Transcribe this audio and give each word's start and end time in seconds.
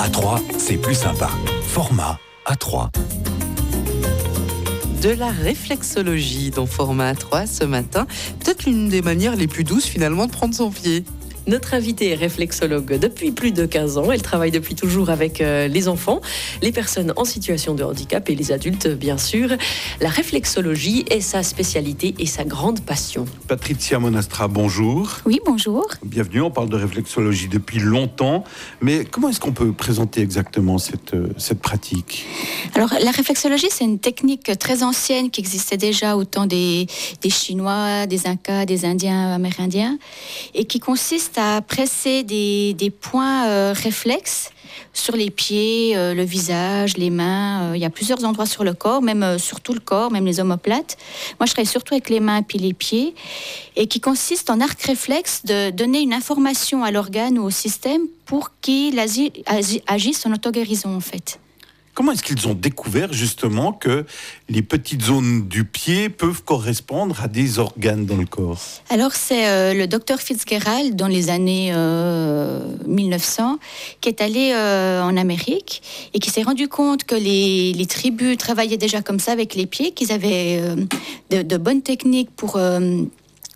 A3, 0.00 0.40
c'est 0.56 0.78
plus 0.78 0.94
sympa. 0.94 1.28
Format 1.62 2.18
A3 2.46 2.88
de 5.02 5.08
la 5.08 5.30
réflexologie 5.30 6.50
dans 6.50 6.66
format 6.66 7.14
3 7.14 7.46
ce 7.46 7.64
matin. 7.64 8.06
Peut-être 8.38 8.66
l'une 8.66 8.90
des 8.90 9.00
manières 9.00 9.34
les 9.34 9.46
plus 9.46 9.64
douces 9.64 9.86
finalement 9.86 10.26
de 10.26 10.30
prendre 10.30 10.54
son 10.54 10.70
pied. 10.70 11.04
Notre 11.46 11.74
invitée 11.74 12.10
est 12.10 12.14
réflexologue 12.14 12.98
depuis 12.98 13.30
plus 13.32 13.52
de 13.52 13.64
15 13.64 13.98
ans. 13.98 14.12
Elle 14.12 14.22
travaille 14.22 14.50
depuis 14.50 14.74
toujours 14.74 15.10
avec 15.10 15.40
euh, 15.40 15.68
les 15.68 15.88
enfants, 15.88 16.20
les 16.60 16.70
personnes 16.70 17.12
en 17.16 17.24
situation 17.24 17.74
de 17.74 17.82
handicap 17.82 18.28
et 18.28 18.34
les 18.34 18.52
adultes, 18.52 18.88
bien 18.88 19.16
sûr. 19.16 19.48
La 20.00 20.10
réflexologie 20.10 21.04
est 21.10 21.20
sa 21.20 21.42
spécialité 21.42 22.14
et 22.18 22.26
sa 22.26 22.44
grande 22.44 22.80
passion. 22.80 23.24
Patricia 23.48 23.98
Monastra, 23.98 24.48
bonjour. 24.48 25.18
Oui, 25.24 25.40
bonjour. 25.46 25.86
Bienvenue, 26.04 26.42
on 26.42 26.50
parle 26.50 26.68
de 26.68 26.76
réflexologie 26.76 27.48
depuis 27.48 27.78
longtemps. 27.78 28.44
Mais 28.82 29.04
comment 29.04 29.30
est-ce 29.30 29.40
qu'on 29.40 29.52
peut 29.52 29.72
présenter 29.72 30.20
exactement 30.20 30.76
cette, 30.76 31.14
euh, 31.14 31.28
cette 31.38 31.60
pratique? 31.60 32.26
Alors, 32.74 32.92
la 33.02 33.10
réflexologie, 33.10 33.68
c'est 33.70 33.84
une 33.84 33.98
technique 33.98 34.58
très 34.58 34.82
ancienne 34.82 35.30
qui 35.30 35.40
existait 35.40 35.78
déjà 35.78 36.16
au 36.16 36.24
temps 36.24 36.46
des, 36.46 36.86
des 37.22 37.30
Chinois, 37.30 38.06
des 38.06 38.26
Incas, 38.26 38.66
des 38.66 38.84
Indiens, 38.84 39.32
Amérindiens, 39.32 39.98
et 40.54 40.66
qui 40.66 40.80
consiste 40.80 41.29
à 41.38 41.60
presser 41.62 42.22
des, 42.22 42.92
points 43.00 43.46
euh, 43.46 43.74
réflexes 43.76 44.50
sur 44.92 45.16
les 45.16 45.30
pieds, 45.30 45.96
euh, 45.96 46.14
le 46.14 46.22
visage, 46.22 46.96
les 46.96 47.10
mains. 47.10 47.70
Euh, 47.70 47.76
il 47.76 47.80
y 47.80 47.84
a 47.84 47.90
plusieurs 47.90 48.24
endroits 48.24 48.46
sur 48.46 48.64
le 48.64 48.72
corps, 48.72 49.02
même 49.02 49.38
sur 49.38 49.60
tout 49.60 49.72
le 49.72 49.80
corps, 49.80 50.10
même 50.10 50.26
les 50.26 50.40
omoplates. 50.40 50.96
Moi, 51.38 51.46
je 51.46 51.52
travaille 51.52 51.66
surtout 51.66 51.94
avec 51.94 52.08
les 52.08 52.20
mains 52.20 52.42
puis 52.42 52.58
les 52.58 52.74
pieds, 52.74 53.14
et 53.76 53.86
qui 53.86 54.00
consiste 54.00 54.50
en 54.50 54.60
arc 54.60 54.80
réflexe 54.82 55.44
de 55.44 55.70
donner 55.70 56.00
une 56.00 56.12
information 56.12 56.84
à 56.84 56.90
l'organe 56.90 57.38
ou 57.38 57.44
au 57.44 57.50
système 57.50 58.02
pour 58.26 58.52
qu'il 58.60 58.98
agisse 58.98 60.26
en 60.26 60.32
auto-guérison, 60.32 60.94
en 60.94 61.00
fait. 61.00 61.38
Comment 62.00 62.12
est-ce 62.12 62.22
qu'ils 62.22 62.48
ont 62.48 62.54
découvert 62.54 63.12
justement 63.12 63.74
que 63.74 64.06
les 64.48 64.62
petites 64.62 65.02
zones 65.02 65.46
du 65.48 65.66
pied 65.66 66.08
peuvent 66.08 66.42
correspondre 66.42 67.22
à 67.22 67.28
des 67.28 67.58
organes 67.58 68.06
dans 68.06 68.16
le 68.16 68.24
corps? 68.24 68.58
Alors 68.88 69.12
c'est 69.12 69.46
euh, 69.46 69.74
le 69.74 69.86
docteur 69.86 70.18
Fitzgerald 70.18 70.96
dans 70.96 71.08
les 71.08 71.28
années 71.28 71.74
1900 72.86 73.52
euh, 73.52 73.56
qui 74.00 74.08
est 74.08 74.22
allé 74.22 74.52
euh, 74.54 75.02
en 75.02 75.14
Amérique 75.18 75.82
et 76.14 76.20
qui 76.20 76.30
s'est 76.30 76.42
rendu 76.42 76.68
compte 76.68 77.04
que 77.04 77.14
les, 77.14 77.84
tribus 77.84 78.38
travaillaient 78.38 78.78
déjà 78.78 79.02
comme 79.02 79.20
ça 79.20 79.32
avec 79.32 79.54
les 79.54 79.66
pieds, 79.66 79.90
qu'ils 79.90 80.10
avaient 80.10 80.58
de, 81.28 81.42
de, 81.42 81.56
bonnes 81.58 81.82
techniques 81.82 82.30
pour 82.34 82.58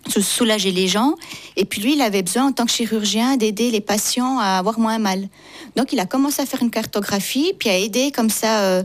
se 0.08 0.20
soulager 0.20 0.70
les 0.70 0.88
gens. 0.88 1.14
Et 1.56 1.64
puis 1.64 1.80
lui, 1.80 1.94
il 1.94 2.00
avait 2.00 2.22
besoin 2.22 2.46
en 2.46 2.52
tant 2.52 2.66
que 2.66 2.72
chirurgien 2.72 3.36
d'aider 3.36 3.70
les 3.70 3.80
patients 3.80 4.38
à 4.38 4.58
avoir 4.58 4.78
moins 4.78 4.98
mal. 4.98 5.28
Donc 5.76 5.92
il 5.92 6.00
a 6.00 6.06
commencé 6.06 6.42
à 6.42 6.46
faire 6.46 6.62
une 6.62 6.70
cartographie, 6.70 7.52
puis 7.58 7.68
à 7.68 7.76
aider 7.76 8.10
comme 8.10 8.30
ça 8.30 8.60
euh, 8.60 8.82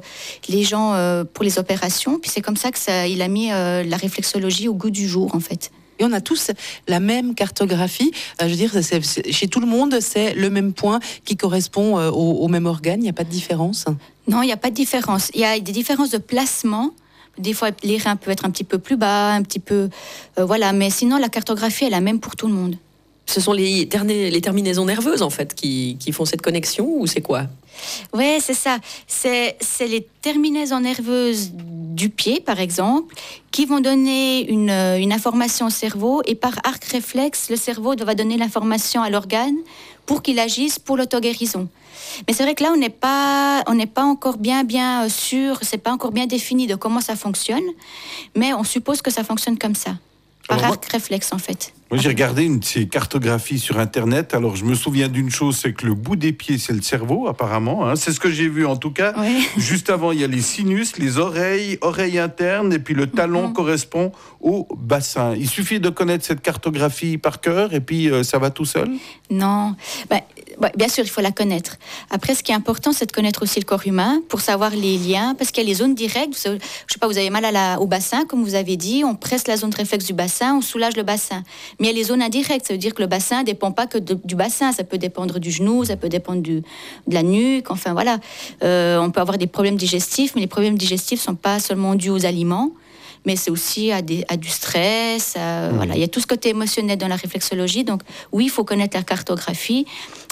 les 0.48 0.64
gens 0.64 0.94
euh, 0.94 1.24
pour 1.24 1.44
les 1.44 1.60
opérations. 1.60 2.20
Puis 2.20 2.32
c'est 2.34 2.42
comme 2.42 2.58
ça 2.58 2.72
que 2.72 2.80
ça, 2.80 3.08
il 3.08 3.22
a 3.22 3.28
mis 3.28 3.52
euh, 3.52 3.84
la 3.84 3.98
réflexologie 3.98 4.68
au 4.68 4.74
goût 4.74 4.90
du 4.90 5.08
jour 5.08 5.36
en 5.36 5.40
fait. 5.40 5.72
Et 6.02 6.06
on 6.06 6.14
a 6.14 6.22
tous 6.22 6.52
la 6.88 7.02
même 7.02 7.36
cartographie. 7.36 8.12
je 8.40 8.46
veux 8.46 8.56
dire, 8.56 8.72
chez 9.30 9.48
tout 9.50 9.60
le 9.60 9.68
monde, 9.68 10.00
c'est 10.00 10.34
le 10.34 10.50
même 10.50 10.72
point 10.72 11.02
qui 11.26 11.36
correspond 11.36 12.00
au, 12.08 12.38
au 12.38 12.48
même 12.48 12.68
organe. 12.68 13.02
Il 13.02 13.04
n'y 13.04 13.10
a 13.10 13.14
pas 13.14 13.26
de 13.26 13.30
différence? 13.30 13.84
Non, 14.26 14.42
il 14.42 14.46
n'y 14.46 14.54
a 14.54 14.58
pas 14.58 14.70
de 14.70 14.76
différence. 14.76 15.30
Il 15.34 15.42
y 15.42 15.44
a 15.44 15.60
des 15.60 15.74
différences 15.74 16.12
de 16.12 16.18
placement 16.18 16.92
des 17.38 17.54
fois, 17.54 17.70
les 17.84 17.98
reins 17.98 18.16
peuvent 18.16 18.32
être 18.32 18.46
un 18.46 18.52
petit 18.52 18.64
peu 18.64 18.80
plus 18.80 18.98
bas, 18.98 19.34
un 19.34 19.44
petit 19.44 19.60
peu. 19.60 19.90
Euh, 20.38 20.46
voilà, 20.46 20.74
mais 20.74 20.90
sinon, 20.90 21.18
la 21.18 21.30
cartographie 21.30 21.86
est 21.86 21.90
la 21.90 22.02
même 22.02 22.20
pour 22.20 22.36
tout 22.36 22.48
le 22.48 22.54
monde. 22.54 22.76
Ce 23.30 23.42
sont 23.42 23.54
les, 23.54 23.88
terminaisons 23.88 24.86
nerveuses, 24.86 25.22
en 25.22 25.30
fait, 25.30 25.54
qui, 25.54 25.98
font 26.12 26.26
cette 26.26 26.42
connexion, 26.42 26.88
ou 26.88 27.06
c'est 27.06 27.22
quoi? 27.22 27.44
Oui, 28.12 28.40
c'est 28.42 28.56
ça. 28.56 28.80
C'est 29.06 29.56
les 29.88 30.08
terminaisons 30.24 30.80
nerveuses 30.80 31.52
du 31.54 32.10
pied, 32.10 32.40
par 32.40 32.60
exemple, 32.60 33.14
qui 33.52 33.68
vont 33.68 33.82
donner 33.82 34.50
une, 34.50 35.14
information 35.14 35.68
au 35.68 35.70
cerveau, 35.70 36.24
et 36.26 36.34
par 36.34 36.54
arc 36.64 36.84
réflexe, 36.86 37.52
le 37.52 37.56
cerveau 37.56 37.94
va 37.96 38.16
donner 38.16 38.36
l'information 38.36 39.04
à 39.04 39.12
l'organe 39.12 39.58
pour 40.08 40.24
qu'il 40.24 40.40
agisse 40.40 40.80
pour 40.80 40.98
l'auto-guérison. 40.98 41.70
Mais 42.28 42.34
c'est 42.34 42.42
vrai 42.42 42.56
que 42.56 42.64
là, 42.64 42.72
on 42.74 42.78
n'est 42.78 42.90
pas, 43.86 44.04
encore 44.04 44.38
bien, 44.38 44.64
bien 44.64 45.08
sûr, 45.08 45.60
c'est 45.62 45.78
pas 45.78 45.92
encore 45.92 46.12
bien 46.12 46.26
défini 46.26 46.66
de 46.66 46.74
comment 46.74 47.00
ça 47.00 47.16
fonctionne, 47.16 47.68
mais 48.36 48.56
on 48.56 48.64
suppose 48.64 49.04
que 49.04 49.12
ça 49.12 49.24
fonctionne 49.24 49.60
comme 49.60 49.76
ça, 49.76 49.92
par 50.50 50.64
arc 50.66 50.86
réflexe 50.86 51.32
en 51.32 51.38
fait. 51.38 51.74
Moi, 51.92 52.00
j'ai 52.00 52.10
regardé 52.10 52.44
une 52.44 52.60
de 52.60 52.66
ces 52.66 52.88
cartographies 52.88 53.58
sur 53.58 53.80
Internet. 53.80 54.36
Alors, 54.36 54.56
je 54.56 54.64
me 54.64 54.76
souviens 54.76 55.08
d'une 55.08 55.32
chose, 55.32 55.58
c'est 55.58 55.74
que 55.74 55.88
le 55.88 55.96
bout 55.96 56.16
des 56.16 56.34
pieds, 56.34 56.60
c'est 56.60 56.74
le 56.74 56.84
cerveau, 56.84 57.28
apparemment. 57.28 57.88
Hein. 57.88 57.96
C'est 57.96 58.12
ce 58.12 58.20
que 58.20 58.30
j'ai 58.30 58.48
vu, 58.48 58.64
en 58.68 58.78
tout 58.78 58.92
cas. 58.92 59.16
Juste 59.58 59.90
avant, 59.90 60.12
il 60.12 60.20
y 60.20 60.24
a 60.24 60.28
les 60.28 60.42
sinus, 60.42 60.98
les 60.98 61.18
oreilles, 61.18 61.80
oreilles 61.82 62.20
internes, 62.20 62.72
et 62.74 62.78
puis 62.78 62.94
le 62.94 63.08
talon 63.08 63.48
mhm. 63.48 63.54
correspond 63.54 64.12
au 64.40 64.68
bassin. 64.78 65.34
Il 65.36 65.50
suffit 65.50 65.80
de 65.80 65.90
connaître 65.90 66.24
cette 66.24 66.42
cartographie 66.42 67.18
par 67.18 67.42
cœur, 67.42 67.74
et 67.74 67.82
puis 67.82 68.12
euh, 68.12 68.22
ça 68.22 68.38
va 68.38 68.52
tout 68.52 68.66
seul? 68.66 68.92
Non. 69.32 69.76
Bah, 70.12 70.22
bien 70.76 70.88
sûr, 70.88 71.04
il 71.04 71.10
faut 71.10 71.22
la 71.22 71.32
connaître. 71.32 71.78
Après, 72.10 72.36
ce 72.36 72.44
qui 72.44 72.52
est 72.52 72.56
important, 72.56 72.92
c'est 72.92 73.06
de 73.06 73.12
connaître 73.12 73.44
aussi 73.44 73.60
le 73.60 73.66
corps 73.66 73.86
humain 73.86 74.22
pour 74.28 74.42
savoir 74.42 74.72
les 74.72 74.98
liens, 74.98 75.36
parce 75.36 75.52
qu'il 75.52 75.64
y 75.64 75.66
a 75.66 75.70
les 75.70 75.76
zones 75.76 75.96
directes. 75.96 76.34
Je 76.36 76.58
sais 76.94 77.00
pas, 77.00 77.08
vous 77.08 77.18
avez 77.18 77.30
mal 77.30 77.46
au 77.80 77.88
bassin, 77.88 78.26
comme 78.26 78.44
vous 78.44 78.56
avez 78.56 78.78
dit, 78.78 79.04
on 79.06 79.16
presse 79.16 79.48
la 79.48 79.58
zone 79.58 79.74
réflexe 79.74 80.06
du 80.06 80.14
bassin, 80.14 80.56
on 80.58 80.62
soulage 80.62 80.96
le 80.96 81.04
bassin. 81.04 81.44
Mais 81.80 81.88
il 81.88 81.92
y 81.92 81.94
a 81.94 81.98
les 81.98 82.06
zones 82.06 82.22
indirectes, 82.22 82.68
ça 82.68 82.74
veut 82.74 82.80
dire 82.80 82.94
que 82.94 83.02
le 83.02 83.08
bassin 83.08 83.40
ne 83.40 83.46
dépend 83.46 83.72
pas 83.72 83.88
que 83.88 83.98
du 83.98 84.36
bassin, 84.36 84.72
ça 84.72 84.84
peut 84.84 84.98
dépendre 84.98 85.40
du 85.40 85.52
genou, 85.52 85.86
ça 85.86 85.96
peut 85.96 86.10
dépendre 86.10 86.42
de 86.42 86.62
la 87.08 87.24
nuque, 87.24 87.72
enfin 87.72 87.94
voilà. 87.94 88.20
Euh, 88.64 89.00
on 89.00 89.12
peut 89.12 89.22
avoir 89.22 89.38
des 89.38 89.48
problèmes 89.48 89.78
digestifs, 89.78 90.34
mais 90.36 90.42
les 90.42 90.48
problèmes 90.48 90.78
digestifs 90.78 91.20
ne 91.20 91.24
sont 91.24 91.36
pas 91.36 91.60
seulement 91.60 91.96
dus 91.96 92.10
aux 92.10 92.26
aliments 92.26 92.72
mais 93.26 93.36
c'est 93.36 93.52
aussi 93.52 93.92
à, 93.92 94.02
des, 94.02 94.26
à, 94.28 94.38
du 94.38 94.50
stress. 94.50 95.36
Mmh. 95.36 95.76
Voilà, 95.76 95.96
il 95.96 96.02
y 96.02 96.04
a 96.04 96.08
tout 96.08 96.20
ce 96.20 96.28
côté 96.28 96.50
émotionnel 96.50 96.98
dans 96.98 97.08
la 97.08 97.16
réflexologie. 97.16 97.84
Donc 97.84 98.02
oui, 98.32 98.46
il 98.46 98.50
faut 98.50 98.64
connaître 98.64 98.96
la 98.98 99.04
cartographie, 99.04 99.86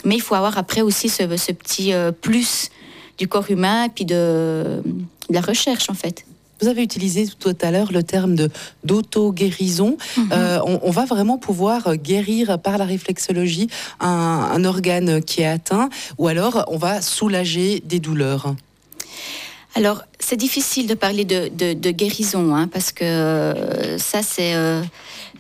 mais 0.06 0.16
il 0.16 0.22
faut 0.22 0.36
avoir 0.36 0.58
après 0.58 0.82
aussi 0.82 1.10
ce, 1.10 1.24
petit 1.52 1.94
euh, 1.94 2.12
plus 2.12 2.70
du 3.18 3.28
corps 3.28 3.50
humain 3.50 3.86
et 3.86 3.90
puis 3.90 4.06
de, 4.06 4.82
la 5.30 5.42
recherche 5.42 5.90
en 5.90 5.94
fait. 5.94 6.26
Vous 6.60 6.68
avez 6.68 6.82
utilisé 6.82 7.28
tout 7.28 7.56
à 7.62 7.70
l'heure 7.70 7.92
le 7.92 8.02
terme 8.02 8.34
de 8.34 8.50
d'auto-guérison. 8.84 9.98
Mhm. 10.18 10.30
Euh, 10.32 10.60
on, 10.66 10.90
va 10.90 11.06
vraiment 11.06 11.38
pouvoir 11.38 11.98
guérir 11.98 12.58
par 12.58 12.80
la 12.80 12.86
réflexologie 12.86 13.70
un, 14.00 14.66
organe 14.66 15.22
qui 15.22 15.42
est 15.42 15.48
atteint, 15.48 15.90
ou 16.18 16.28
alors 16.28 16.66
on 16.68 16.78
va 16.78 17.02
soulager 17.02 17.84
des 17.86 18.00
douleurs. 18.00 18.56
Alors, 19.78 20.04
c'est 20.20 20.38
difficile 20.38 20.88
de 20.88 20.96
parler 20.96 21.24
de, 21.24 21.92
guérison, 21.92 22.56
hein, 22.56 22.68
parce 22.68 22.92
que 22.92 23.04
euh, 23.04 23.98
ça, 23.98 24.24
c'est 24.24 24.56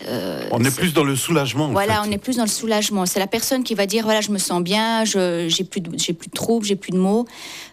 euh, 0.05 0.47
on 0.51 0.63
est, 0.63 0.75
plus 0.75 0.93
dans 0.93 1.03
le 1.03 1.15
soulagement. 1.15 1.69
Voilà, 1.69 2.03
on 2.05 2.11
est 2.11 2.17
plus 2.17 2.37
dans 2.37 2.43
le 2.43 2.49
soulagement. 2.49 3.05
C'est 3.05 3.19
la 3.19 3.27
personne 3.27 3.63
qui 3.63 3.73
va 3.73 3.85
dire 3.85 4.03
voilà, 4.03 4.21
je 4.21 4.31
me 4.31 4.37
sens 4.37 4.61
bien, 4.61 5.05
j'ai 5.05 5.63
plus 5.63 5.81
de, 5.81 5.89
plus 5.89 6.27
de 6.27 6.33
troubles, 6.33 6.65
j'ai 6.65 6.75
plus 6.75 6.91
de 6.91 6.97
mots. 6.97 7.25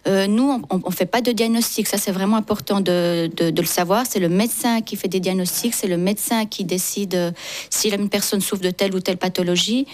Euh, 0.07 0.27
nous, 0.27 0.61
on, 0.69 0.77
ne 0.77 0.93
fait 0.93 1.05
pas 1.05 1.21
de 1.21 1.31
diagnostic. 1.31 1.87
Ça, 1.87 1.97
c'est 1.97 2.11
vraiment 2.11 2.37
important 2.37 2.81
de, 2.81 3.29
de, 3.35 3.61
le 3.61 3.67
savoir. 3.67 4.05
C'est 4.09 4.19
le 4.19 4.29
médecin 4.29 4.81
qui 4.81 4.95
fait 4.95 5.07
des 5.07 5.19
diagnostics. 5.19 5.73
C'est 5.73 5.87
le 5.87 5.97
médecin 5.97 6.45
qui 6.45 6.63
décide 6.63 7.15
euh, 7.15 7.31
si 7.69 7.89
une 7.89 8.09
personne 8.09 8.41
souffre 8.41 8.63
de 8.63 8.71
telle 8.71 8.95
ou 8.95 8.99
telle 8.99 9.17
pathologie 9.17 9.87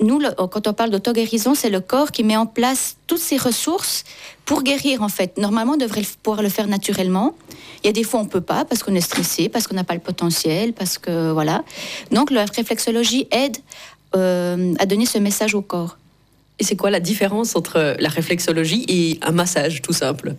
nous, 0.00 0.20
quand 0.50 0.66
on 0.66 0.72
parle 0.72 0.90
d'auto-guérison, 0.90 1.54
c'est 1.54 1.70
le 1.70 1.80
corps 1.80 2.10
qui 2.12 2.22
met 2.22 2.36
en 2.36 2.46
place 2.46 2.96
toutes 3.06 3.20
ses 3.20 3.36
ressources 3.36 4.04
pour 4.44 4.62
guérir, 4.62 5.02
en 5.02 5.08
fait. 5.08 5.38
Normalement, 5.38 5.72
on 5.72 5.78
devrait 5.78 6.02
pouvoir 6.22 6.42
le 6.42 6.48
faire 6.48 6.66
naturellement. 6.66 7.34
Il 7.82 7.86
y 7.86 7.90
a 7.90 7.92
des 7.92 8.02
fois, 8.02 8.20
on 8.20 8.24
ne 8.24 8.28
peut 8.28 8.40
pas 8.40 8.64
parce 8.64 8.82
qu'on 8.82 8.94
est 8.94 9.00
stressé, 9.00 9.48
parce 9.48 9.66
qu'on 9.66 9.74
n'a 9.74 9.84
pas 9.84 9.94
le 9.94 10.00
potentiel, 10.00 10.72
parce 10.72 10.98
que, 10.98 11.30
voilà. 11.30 11.64
Donc, 12.10 12.30
la 12.30 12.44
réflexologie 12.44 13.26
aide 13.30 13.56
euh, 14.14 14.74
à 14.78 14.86
donner 14.86 15.06
ce 15.06 15.18
message 15.18 15.54
au 15.54 15.62
corps. 15.62 15.98
Et 16.58 16.64
c'est 16.64 16.76
quoi 16.76 16.90
la 16.90 17.00
différence 17.00 17.56
entre 17.56 17.96
la 17.98 18.08
réflexologie 18.08 18.84
et 18.88 19.18
un 19.22 19.32
massage, 19.32 19.82
tout 19.82 19.92
simple? 19.92 20.34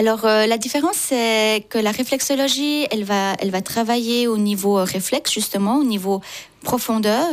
Alors 0.00 0.24
euh, 0.24 0.46
la 0.46 0.56
différence 0.56 0.96
c'est 0.96 1.66
que 1.68 1.76
la 1.76 1.90
réflexologie, 1.90 2.86
elle 2.90 3.04
va, 3.04 3.60
travailler 3.60 4.28
au 4.28 4.38
niveau 4.38 4.82
réflexe 4.82 5.30
justement, 5.30 5.76
au 5.76 5.84
niveau 5.84 6.22
profondeur. 6.62 7.28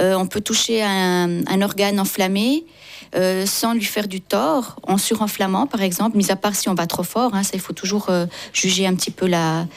Euh, 0.00 0.16
on 0.16 0.26
peut 0.26 0.40
toucher 0.40 0.82
un, 0.82 1.62
organe 1.62 2.00
enflammé 2.00 2.64
euh, 3.14 3.46
sans 3.46 3.72
lui 3.74 3.84
faire 3.84 4.08
du 4.08 4.20
tort, 4.20 4.80
en 4.82 4.98
surenflammant 4.98 5.68
par 5.68 5.80
exemple, 5.80 6.16
mis 6.16 6.32
à 6.32 6.34
part 6.34 6.56
si 6.56 6.68
on 6.68 6.74
va 6.74 6.88
trop 6.88 7.04
fort, 7.04 7.36
hein, 7.36 7.44
ça 7.44 7.52
il 7.54 7.60
faut 7.60 7.72
toujours 7.72 8.06
euh, 8.08 8.26
juger 8.52 8.84
un 8.84 8.96
petit 8.96 9.12
peu 9.12 9.28
la, 9.28 9.68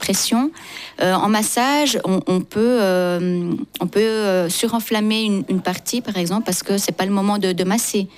pression. 0.00 0.50
en 1.02 1.28
massage, 1.28 1.98
on, 2.04 2.40
peut, 2.40 2.78
on 3.80 3.86
peut 3.86 4.48
surenflammer 4.48 5.24
une, 5.24 5.60
partie 5.60 6.00
par 6.00 6.16
exemple 6.16 6.46
parce 6.46 6.62
que 6.62 6.78
c'est 6.78 6.92
pas 6.92 7.04
le 7.04 7.12
moment 7.12 7.36
de, 7.36 7.52
de 7.52 7.64
masser. 7.64 8.08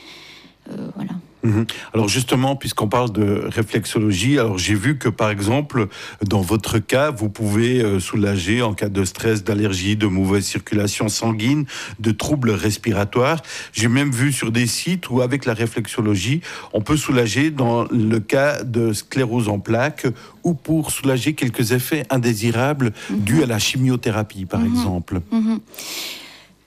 voilà. 0.95 1.15
Mhm. 1.47 1.67
Alors 1.95 2.09
justement, 2.09 2.57
puisqu'on 2.57 2.89
parle 2.89 3.13
de 3.13 3.45
réflexologie, 3.47 4.39
alors 4.39 4.59
j'ai 4.59 4.75
vu 4.75 4.99
que 4.99 5.09
par 5.09 5.31
exemple, 5.31 5.89
dans 6.23 6.41
votre 6.41 6.79
cas, 6.79 7.11
vous 7.11 7.29
pouvez 7.29 7.81
euh, 7.81 8.01
soulager 8.01 8.63
en 8.63 8.75
cas 8.75 8.89
de 8.89 9.05
stress, 9.05 9.45
d'allergie, 9.45 9.97
de 9.97 10.07
mauvaise 10.07 10.45
circulation 10.45 11.09
sanguine, 11.09 11.67
de 12.01 12.11
troubles 12.11 12.51
respiratoires. 12.51 13.43
J'ai 13.73 13.89
même 13.89 14.11
vu 14.11 14.33
sur 14.33 14.53
des 14.53 14.67
sites 14.67 15.09
où 15.11 15.21
avec 15.21 15.45
la 15.45 15.55
réflexologie, 15.55 16.41
on 16.73 16.81
peut 16.81 16.97
soulager 16.97 17.51
dans 17.51 17.85
le 17.85 18.19
cas 18.19 18.63
de 18.63 18.93
sclérose 18.93 19.49
en 19.49 19.59
plaques 19.59 20.07
ou 20.45 20.55
pour 20.55 20.91
soulager 20.91 21.35
quelques 21.35 21.73
effets 21.73 22.05
indésirables 22.11 22.93
mhm. 23.11 23.21
dus 23.21 23.43
à 23.43 23.47
la 23.47 23.59
chimiothérapie, 23.59 24.47
par 24.47 24.61
mhm. 24.61 24.73
exemple. 24.73 25.21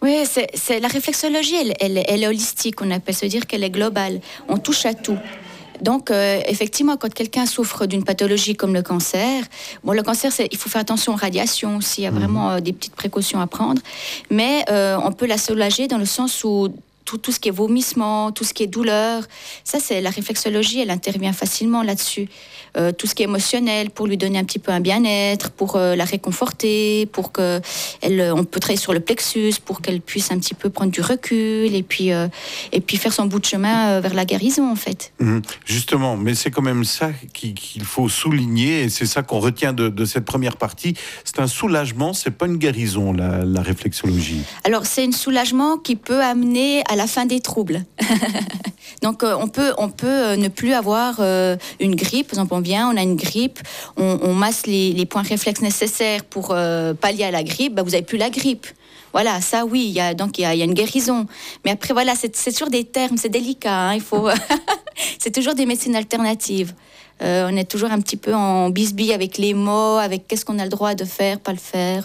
Oui, 0.02 0.24
c'est 0.26 0.80
la 0.80 0.88
réflexologie, 0.88 1.56
elle, 1.80 1.98
est 1.98 2.28
holistique, 2.28 2.82
on 2.82 2.90
appelle, 2.90 3.16
se 3.16 3.26
dire 3.26 3.46
qu'elle 3.48 3.64
est 3.64 3.70
globale. 3.70 4.22
On 4.48 4.58
touche 4.58 4.86
à 4.86 4.94
tout. 4.94 5.18
Donc, 5.82 6.12
euh, 6.12 6.42
effectivement, 6.46 6.98
quand 6.98 7.14
quelqu'un 7.14 7.46
souffre 7.46 7.86
d'une 7.86 8.04
pathologie 8.04 8.56
comme 8.56 8.74
le 8.74 8.82
cancer, 8.82 9.44
bon, 9.84 9.94
le 9.94 10.04
cancer, 10.04 10.32
il 10.52 10.58
faut 10.58 10.70
faire 10.70 10.82
attention 10.82 11.14
aux 11.14 11.18
radiations 11.18 11.78
aussi, 11.78 12.02
il 12.02 12.04
y 12.04 12.08
a 12.08 12.12
mhm. 12.12 12.18
vraiment 12.18 12.52
euh, 12.52 12.60
des 12.60 12.74
petites 12.74 12.96
précautions 12.96 13.40
à 13.40 13.48
prendre, 13.48 13.82
mais 14.30 14.66
euh, 14.70 14.98
on 15.04 15.12
peut 15.12 15.26
la 15.26 15.38
soulager 15.38 15.88
dans 15.88 15.98
le 15.98 16.06
sens 16.06 16.44
où 16.44 16.70
tout, 17.18 17.32
ce 17.32 17.40
qui 17.40 17.50
est 17.50 17.54
vomissement, 17.54 18.32
tout 18.32 18.44
ce 18.44 18.54
qui 18.54 18.64
est 18.64 18.68
douleur. 18.68 19.24
Ça, 19.64 19.80
c'est 19.80 20.02
la 20.02 20.10
réflexologie, 20.10 20.80
elle 20.82 20.92
intervient 20.92 21.34
facilement 21.34 21.84
là-dessus. 21.84 22.30
Euh, 22.78 22.92
tout 22.92 23.08
ce 23.08 23.16
qui 23.16 23.24
est 23.24 23.26
émotionnel, 23.26 23.90
pour 23.90 24.08
lui 24.08 24.18
donner 24.18 24.38
un 24.38 24.44
petit 24.44 24.60
peu 24.60 24.72
un 24.72 24.80
bien-être, 24.80 25.50
pour 25.50 25.76
euh, 25.76 25.96
la 25.96 26.06
réconforter, 26.06 27.08
pour 27.08 27.32
que 27.32 27.62
elle, 28.02 28.32
on 28.36 28.44
peut 28.44 28.60
travailler 28.60 28.80
sur 28.80 28.94
le 28.94 29.00
plexus, 29.00 29.54
pour 29.64 29.82
qu'elle 29.82 30.02
puisse 30.02 30.32
un 30.32 30.38
petit 30.38 30.54
peu 30.54 30.70
prendre 30.70 30.92
du 30.92 31.02
recul 31.02 31.74
et 31.74 31.84
puis, 31.84 32.12
euh, 32.12 32.28
et 32.72 32.82
puis 32.82 32.98
faire 32.98 33.14
son 33.14 33.26
bout 33.26 33.40
de 33.40 33.46
chemin 33.46 34.00
vers 34.00 34.14
la 34.14 34.26
guérison, 34.26 34.70
en 34.70 34.76
fait. 34.76 35.12
Mmh. 35.20 35.40
justement, 35.66 36.16
mais 36.16 36.36
c'est 36.36 36.52
quand 36.52 36.62
même 36.62 36.84
ça 36.84 37.12
qu'il 37.34 37.84
faut 37.84 38.10
souligner 38.10 38.84
et 38.84 38.90
c'est 38.90 39.06
ça 39.06 39.24
qu'on 39.24 39.40
retient 39.40 39.74
de, 39.74 40.06
cette 40.06 40.26
première 40.26 40.58
partie. 40.58 40.96
C'est 41.24 41.40
un 41.40 41.48
soulagement, 41.48 42.14
c'est 42.14 42.32
pas 42.32 42.46
une 42.46 42.58
guérison, 42.58 43.14
la, 43.14 43.44
la 43.46 43.62
réflexologie. 43.62 44.42
Alors, 44.64 44.86
c'est 44.86 45.06
un 45.06 45.12
soulagement 45.12 45.78
qui 45.78 45.96
peut 45.96 46.22
amener 46.22 46.84
à 46.90 46.96
la 47.00 47.08
fin 47.08 47.26
des 47.26 47.40
troubles. 47.40 47.86
Donc 49.02 49.24
euh, 49.24 49.34
on 49.40 49.48
peut, 49.48 49.74
on 49.78 49.90
peut 49.90 50.08
euh, 50.08 50.36
ne 50.36 50.50
plus 50.50 50.74
avoir 50.74 51.16
euh, 51.20 51.56
une 51.80 51.96
grippe. 51.96 52.28
Par 52.28 52.40
exemple, 52.40 52.54
on 52.54 52.60
vient, 52.60 52.90
on 52.92 52.98
a 52.98 53.02
une 53.02 53.16
grippe, 53.16 53.60
on, 53.96 54.34
masse 54.34 54.68
les, 54.68 55.06
points 55.06 55.22
réflexes 55.22 55.62
nécessaires 55.62 56.26
pour 56.26 56.50
pallier 57.02 57.24
à 57.24 57.32
la 57.32 57.44
grippe. 57.44 57.74
Bah, 57.76 57.84
vous 57.84 57.92
n'avez 57.92 58.04
plus 58.04 58.18
la 58.18 58.30
grippe. 58.30 58.68
Voilà, 59.14 59.42
ça 59.42 59.66
oui, 59.66 59.86
il 59.88 59.94
y 59.94 60.02
a, 60.02 60.14
donc 60.14 60.38
il 60.38 60.42
y, 60.42 60.46
a, 60.46 60.54
une 60.54 60.74
guérison. 60.74 61.26
Mais 61.64 61.72
après, 61.72 61.94
voilà, 61.94 62.14
c'est 62.16 62.30
toujours 62.54 62.70
des 62.70 62.84
termes, 62.84 63.18
c'est 63.18 63.30
délicat. 63.30 63.90
Hein, 63.90 63.96
il 63.96 64.02
faut, 64.02 64.28
c'est 65.20 65.32
toujours 65.32 65.56
des 65.56 65.66
médecines 65.66 65.96
alternatives. 65.96 66.74
on 67.22 67.56
est 67.56 67.70
toujours 67.70 67.92
un 67.92 68.02
petit 68.02 68.18
peu 68.18 68.36
en 68.36 68.70
bisbille 68.70 69.14
avec 69.14 69.38
les 69.38 69.54
mots, 69.54 69.98
avec 69.98 70.28
qu'est-ce 70.28 70.44
qu'on 70.46 70.60
a 70.60 70.64
le 70.64 70.70
droit 70.70 70.94
de 70.94 71.06
faire, 71.06 71.40
pas 71.40 71.54
le 71.54 71.64
faire. 71.74 72.04